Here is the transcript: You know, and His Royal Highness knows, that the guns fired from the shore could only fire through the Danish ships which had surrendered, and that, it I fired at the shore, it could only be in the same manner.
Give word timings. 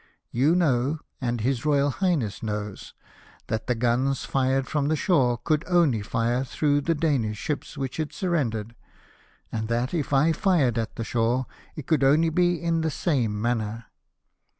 You 0.31 0.55
know, 0.55 0.97
and 1.21 1.41
His 1.41 1.63
Royal 1.63 1.91
Highness 1.91 2.41
knows, 2.41 2.95
that 3.49 3.67
the 3.67 3.75
guns 3.75 4.25
fired 4.25 4.65
from 4.67 4.87
the 4.87 4.95
shore 4.95 5.37
could 5.37 5.63
only 5.67 6.01
fire 6.01 6.43
through 6.43 6.81
the 6.81 6.95
Danish 6.95 7.37
ships 7.37 7.77
which 7.77 7.97
had 7.97 8.11
surrendered, 8.11 8.73
and 9.51 9.67
that, 9.67 9.93
it 9.93 10.11
I 10.11 10.31
fired 10.31 10.79
at 10.79 10.95
the 10.95 11.03
shore, 11.03 11.45
it 11.75 11.85
could 11.85 12.03
only 12.03 12.31
be 12.31 12.59
in 12.59 12.81
the 12.81 12.89
same 12.89 13.39
manner. 13.39 13.85